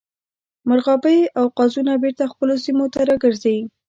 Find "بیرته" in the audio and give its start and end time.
2.03-2.23